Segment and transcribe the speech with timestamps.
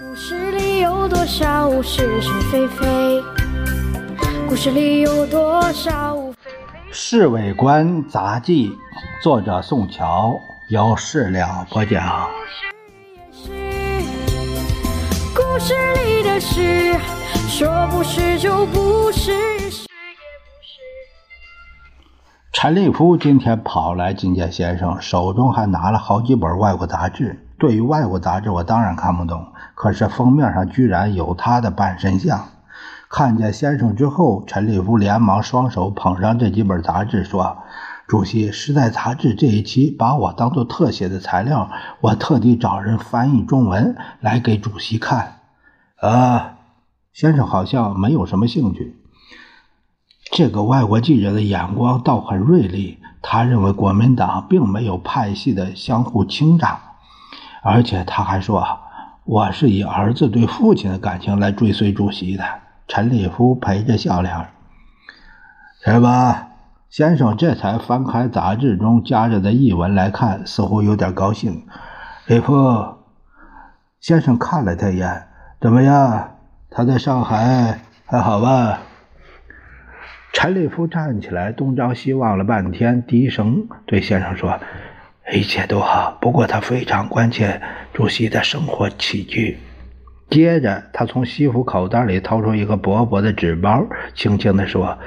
[0.00, 3.22] 故事里有多少是是非非？
[4.48, 6.80] 故事里有多少非非？
[6.92, 8.70] 《侍卫官杂记》，
[9.22, 10.34] 作者宋乔，
[10.70, 12.26] 由事了播讲。
[15.34, 16.98] 故事里的事，
[17.46, 20.80] 说不是就不是，是也不是。
[22.50, 27.46] 陈立夫今天跑来觐见先生，手中还拿了好几本外国杂志。
[27.62, 29.52] 对于外国杂志，我当然看不懂。
[29.76, 32.48] 可是封面上居然有他的半身像。
[33.08, 37.58] 看见先生之后，陈立夫连忙双手捧上这几本杂志，说
[38.08, 45.38] ：“主席，《时代》杂志这一期把我当做特写的材料，我特地找人翻译中文来给主席看。”
[46.02, 46.54] 啊，
[47.12, 48.96] 先生好像没有什么兴趣。
[50.32, 56.80] 这个外国记者的眼光倒很锐利，他认为国民党并没有派系的相互倾轧。
[57.62, 58.80] 而且他还说
[59.24, 62.44] ：“我是以儿子对父亲的感情来追随主席的。”
[62.88, 64.48] 陈立夫陪着笑脸。
[65.84, 66.48] 是吧？
[66.90, 71.66] 先生这才翻开杂志中夹着的译文来看，似乎有点高兴。
[72.26, 72.98] 立夫
[73.98, 75.28] 先生看了他一眼
[75.60, 76.36] ：“怎么样？
[76.70, 78.80] 他在上海还好吧？”
[80.34, 84.58] 陈立夫站起来，东张西望了半天，低声对先生说。
[85.32, 87.60] 一切都好，不过他非常关切
[87.94, 89.58] 主席的生活起居。
[90.28, 94.98] 接着，他从西服口袋里掏出一个薄薄的纸包，轻轻地说：“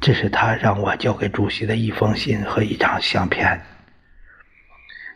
[0.00, 3.60] 这是他让我交给主席的一封信和一张相片。”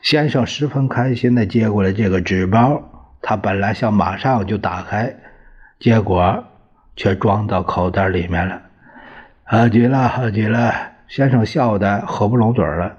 [0.02, 5.14] 先生十分开心地接过了这个纸包，他本来想马上就打开，
[5.80, 6.44] 结果
[6.94, 8.62] 却装到口袋里面了。
[9.44, 10.72] 好极了，好极了！
[11.08, 12.96] 先生笑得合不拢嘴了。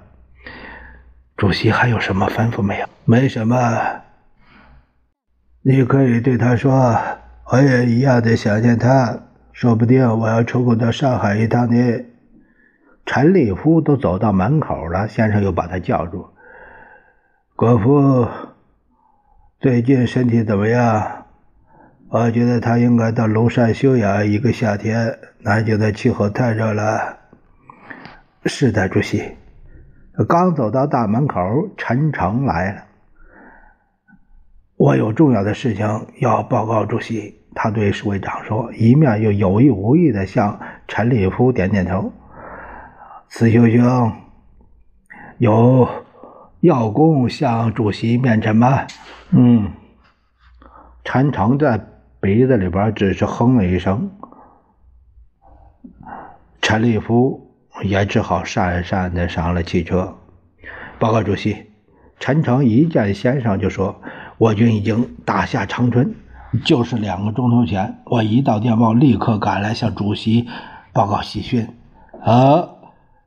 [1.36, 2.86] 主席还有什么吩咐没有？
[3.04, 3.56] 没什么。
[5.62, 6.98] 你可以对他说，
[7.52, 9.18] 我也一样的想念他。
[9.52, 12.04] 说不定我要抽空到上海一趟呢。
[13.04, 16.28] 陈立夫都走到门口了，先生又把他叫住。
[17.54, 18.28] 国父
[19.60, 21.26] 最近身体怎么样？
[22.08, 25.18] 我觉得他应该到庐山休养一个夏天。
[25.40, 27.18] 南京的气候太热了。
[28.46, 29.36] 是的，主席。
[30.24, 31.38] 刚走到大门口，
[31.76, 32.82] 陈诚来了。
[34.76, 37.42] 我有重要的事情要报告主席。
[37.54, 42.12] 他对侍卫长说，一面又有意无意的向陈立夫点点头。
[43.28, 44.12] 慈修兄
[45.38, 45.88] 有
[46.60, 48.86] 要功向主席面陈吗？
[49.30, 49.72] 嗯。
[51.02, 51.80] 陈诚在
[52.20, 54.10] 鼻子里边只是哼了一声。
[56.60, 57.45] 陈立夫。
[57.82, 60.16] 也只好讪讪的上了汽车。
[60.98, 61.66] 报告主席，
[62.18, 64.00] 陈诚一见先生就说
[64.38, 66.14] ：“我军已经打下长春，
[66.64, 70.48] 就是两个钟头前，我一到电报，立刻赶来向主席
[70.92, 71.68] 报告喜讯。”
[72.24, 72.68] 啊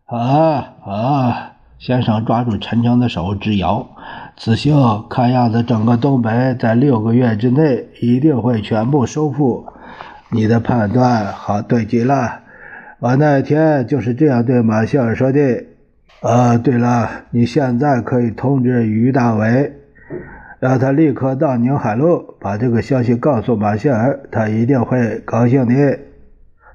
[0.06, 1.52] 啊啊！
[1.78, 3.88] 先生抓住陈诚的手直摇。
[4.36, 9.66] 子秀，看样子整个东北在六个月之内一定会全部收复。
[10.30, 12.40] 你的判断好，对极了。
[13.00, 15.64] 我那天就是这样对马歇尔说的。
[16.20, 19.72] 啊，对了，你现在可以通知于大伟，
[20.60, 25.98] 让他立刻到宁海路，把这个消息告诉马歇尔，他一定会高兴的。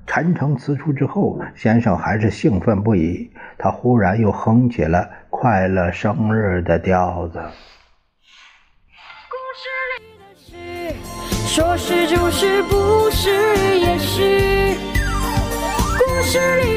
[0.06, 7.38] 陈诚辞出之后，先生还是兴奋不已，他忽然又哼起了快乐生日的调子。
[9.28, 9.68] 故事
[10.00, 10.54] 里的事，
[11.46, 13.30] 说是就是，不是
[13.78, 14.44] 也是。
[16.34, 16.73] 故事里的。